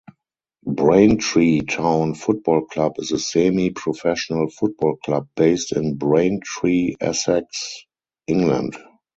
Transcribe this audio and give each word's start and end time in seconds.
Braintree 0.65 1.59
Town 1.61 2.15
Football 2.15 2.61
Club 2.65 2.93
is 2.97 3.11
a 3.11 3.19
semi-professional 3.19 4.49
football 4.49 4.95
club 4.95 5.27
based 5.35 5.73
in 5.73 5.93
Braintree, 5.95 6.95
Essex, 6.99 7.85
England. 8.25 8.77